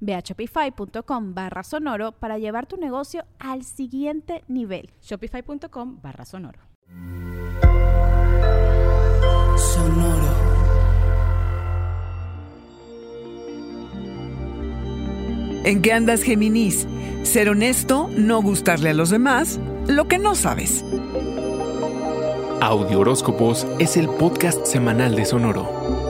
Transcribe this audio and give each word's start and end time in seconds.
Ve 0.00 0.14
a 0.14 0.20
shopify.com 0.20 1.34
barra 1.34 1.62
sonoro 1.62 2.12
para 2.12 2.38
llevar 2.38 2.66
tu 2.66 2.76
negocio 2.76 3.24
al 3.38 3.64
siguiente 3.64 4.44
nivel. 4.48 4.90
Shopify.com 5.02 6.00
barra 6.02 6.24
sonoro. 6.24 6.60
Sonoro. 9.56 10.48
¿En 15.64 15.82
qué 15.82 15.92
andas, 15.92 16.22
Géminis? 16.22 16.86
Ser 17.24 17.50
honesto, 17.50 18.08
no 18.16 18.40
gustarle 18.40 18.90
a 18.90 18.94
los 18.94 19.10
demás, 19.10 19.60
lo 19.86 20.08
que 20.08 20.18
no 20.18 20.34
sabes. 20.34 20.82
Audio 22.60 23.00
Horóscopos 23.00 23.66
es 23.78 23.96
el 23.96 24.08
podcast 24.08 24.64
semanal 24.64 25.14
de 25.14 25.24
Sonoro. 25.24 26.07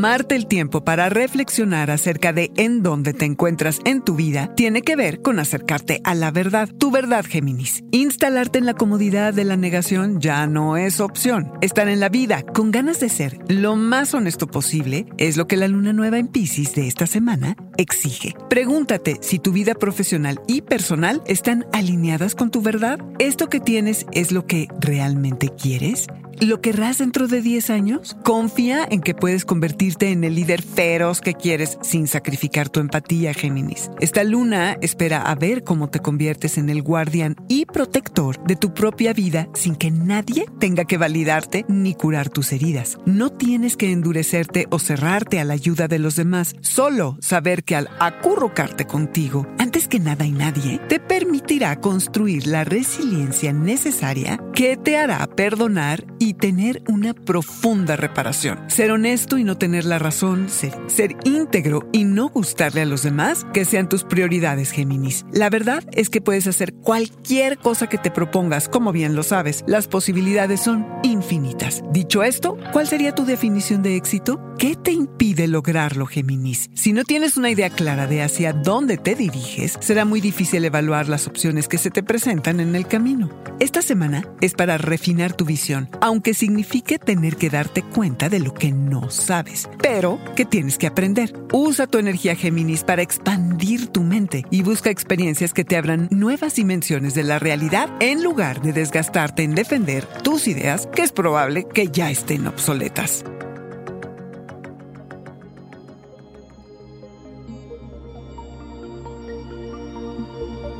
Tomarte 0.00 0.34
el 0.34 0.46
tiempo 0.46 0.82
para 0.82 1.10
reflexionar 1.10 1.90
acerca 1.90 2.32
de 2.32 2.50
en 2.56 2.82
dónde 2.82 3.12
te 3.12 3.26
encuentras 3.26 3.80
en 3.84 4.02
tu 4.02 4.14
vida 4.14 4.54
tiene 4.54 4.80
que 4.80 4.96
ver 4.96 5.20
con 5.20 5.38
acercarte 5.38 6.00
a 6.04 6.14
la 6.14 6.30
verdad, 6.30 6.70
tu 6.70 6.90
verdad, 6.90 7.22
Géminis. 7.28 7.84
Instalarte 7.90 8.58
en 8.58 8.64
la 8.64 8.72
comodidad 8.72 9.34
de 9.34 9.44
la 9.44 9.58
negación 9.58 10.18
ya 10.18 10.46
no 10.46 10.78
es 10.78 11.00
opción. 11.00 11.52
Estar 11.60 11.86
en 11.90 12.00
la 12.00 12.08
vida 12.08 12.44
con 12.44 12.70
ganas 12.70 12.98
de 12.98 13.10
ser 13.10 13.40
lo 13.48 13.76
más 13.76 14.14
honesto 14.14 14.46
posible 14.46 15.04
es 15.18 15.36
lo 15.36 15.46
que 15.46 15.58
la 15.58 15.68
luna 15.68 15.92
nueva 15.92 16.16
en 16.16 16.28
Pisces 16.28 16.74
de 16.74 16.88
esta 16.88 17.06
semana 17.06 17.54
exige. 17.76 18.34
Pregúntate 18.48 19.18
si 19.20 19.38
tu 19.38 19.52
vida 19.52 19.74
profesional 19.74 20.40
y 20.46 20.62
personal 20.62 21.20
están 21.26 21.66
alineadas 21.74 22.34
con 22.34 22.50
tu 22.50 22.62
verdad. 22.62 23.00
¿Esto 23.18 23.50
que 23.50 23.60
tienes 23.60 24.06
es 24.12 24.32
lo 24.32 24.46
que 24.46 24.68
realmente 24.80 25.50
quieres? 25.50 26.06
¿Lo 26.40 26.62
querrás 26.62 26.96
dentro 26.96 27.28
de 27.28 27.42
10 27.42 27.68
años? 27.68 28.16
Confía 28.24 28.88
en 28.90 29.02
que 29.02 29.14
puedes 29.14 29.44
convertirte 29.44 30.10
en 30.10 30.24
el 30.24 30.36
líder 30.36 30.62
feroz 30.62 31.20
que 31.20 31.34
quieres 31.34 31.76
sin 31.82 32.06
sacrificar 32.06 32.70
tu 32.70 32.80
empatía, 32.80 33.34
Géminis. 33.34 33.90
Esta 34.00 34.24
luna 34.24 34.78
espera 34.80 35.20
a 35.20 35.34
ver 35.34 35.64
cómo 35.64 35.90
te 35.90 36.00
conviertes 36.00 36.56
en 36.56 36.70
el 36.70 36.80
guardián 36.80 37.36
y 37.46 37.66
protector 37.66 38.42
de 38.44 38.56
tu 38.56 38.72
propia 38.72 39.12
vida 39.12 39.48
sin 39.52 39.76
que 39.76 39.90
nadie 39.90 40.46
tenga 40.58 40.86
que 40.86 40.96
validarte 40.96 41.66
ni 41.68 41.94
curar 41.94 42.30
tus 42.30 42.52
heridas. 42.52 42.96
No 43.04 43.28
tienes 43.28 43.76
que 43.76 43.92
endurecerte 43.92 44.66
o 44.70 44.78
cerrarte 44.78 45.40
a 45.40 45.44
la 45.44 45.52
ayuda 45.52 45.88
de 45.88 45.98
los 45.98 46.16
demás. 46.16 46.54
Solo 46.62 47.18
saber 47.20 47.64
que 47.64 47.76
al 47.76 47.90
acurrucarte 48.00 48.86
contigo, 48.86 49.46
antes 49.58 49.88
que 49.88 50.00
nada 50.00 50.24
y 50.24 50.32
nadie, 50.32 50.80
te 50.88 51.00
permitirá 51.00 51.80
construir 51.80 52.46
la 52.46 52.64
resiliencia 52.64 53.52
necesaria 53.52 54.40
que 54.54 54.78
te 54.78 54.96
hará 54.96 55.26
perdonar 55.26 56.09
y 56.20 56.34
tener 56.34 56.82
una 56.86 57.14
profunda 57.14 57.96
reparación. 57.96 58.60
Ser 58.68 58.92
honesto 58.92 59.38
y 59.38 59.42
no 59.42 59.58
tener 59.58 59.84
la 59.84 59.98
razón, 59.98 60.48
ser, 60.48 60.78
ser 60.86 61.16
íntegro 61.24 61.88
y 61.90 62.04
no 62.04 62.28
gustarle 62.28 62.82
a 62.82 62.84
los 62.84 63.02
demás, 63.02 63.46
que 63.52 63.64
sean 63.64 63.88
tus 63.88 64.04
prioridades, 64.04 64.70
Géminis. 64.70 65.24
La 65.32 65.50
verdad 65.50 65.82
es 65.92 66.10
que 66.10 66.20
puedes 66.20 66.46
hacer 66.46 66.74
cualquier 66.74 67.58
cosa 67.58 67.88
que 67.88 67.98
te 67.98 68.10
propongas, 68.10 68.68
como 68.68 68.92
bien 68.92 69.16
lo 69.16 69.22
sabes. 69.22 69.64
Las 69.66 69.88
posibilidades 69.88 70.60
son 70.60 70.86
infinitas. 71.02 71.82
Dicho 71.90 72.22
esto, 72.22 72.58
¿cuál 72.72 72.86
sería 72.86 73.14
tu 73.14 73.24
definición 73.24 73.82
de 73.82 73.96
éxito? 73.96 74.49
¿Qué 74.60 74.76
te 74.76 74.92
impide 74.92 75.48
lograrlo, 75.48 76.04
Géminis? 76.04 76.68
Si 76.74 76.92
no 76.92 77.04
tienes 77.04 77.38
una 77.38 77.48
idea 77.48 77.70
clara 77.70 78.06
de 78.06 78.20
hacia 78.20 78.52
dónde 78.52 78.98
te 78.98 79.14
diriges, 79.14 79.78
será 79.80 80.04
muy 80.04 80.20
difícil 80.20 80.62
evaluar 80.66 81.08
las 81.08 81.26
opciones 81.26 81.66
que 81.66 81.78
se 81.78 81.90
te 81.90 82.02
presentan 82.02 82.60
en 82.60 82.76
el 82.76 82.86
camino. 82.86 83.30
Esta 83.58 83.80
semana 83.80 84.22
es 84.42 84.52
para 84.52 84.76
refinar 84.76 85.32
tu 85.32 85.46
visión, 85.46 85.88
aunque 86.02 86.34
signifique 86.34 86.98
tener 86.98 87.36
que 87.36 87.48
darte 87.48 87.82
cuenta 87.82 88.28
de 88.28 88.38
lo 88.38 88.52
que 88.52 88.70
no 88.70 89.08
sabes, 89.08 89.66
pero 89.80 90.18
que 90.36 90.44
tienes 90.44 90.76
que 90.76 90.88
aprender. 90.88 91.32
Usa 91.54 91.86
tu 91.86 91.96
energía 91.96 92.36
Géminis 92.36 92.84
para 92.84 93.00
expandir 93.00 93.86
tu 93.86 94.02
mente 94.02 94.44
y 94.50 94.60
busca 94.60 94.90
experiencias 94.90 95.54
que 95.54 95.64
te 95.64 95.78
abran 95.78 96.06
nuevas 96.10 96.56
dimensiones 96.56 97.14
de 97.14 97.22
la 97.22 97.38
realidad 97.38 97.88
en 98.00 98.22
lugar 98.22 98.60
de 98.60 98.74
desgastarte 98.74 99.42
en 99.42 99.54
defender 99.54 100.04
tus 100.22 100.46
ideas 100.46 100.86
que 100.94 101.00
es 101.00 101.12
probable 101.12 101.66
que 101.66 101.88
ya 101.88 102.10
estén 102.10 102.46
obsoletas. 102.46 103.24